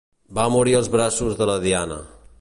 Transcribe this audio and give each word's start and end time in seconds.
Va 0.37 0.45
morir 0.53 0.73
als 0.79 0.89
braços 0.97 1.39
de 1.43 1.51
la 1.51 1.59
Diane. 1.67 2.05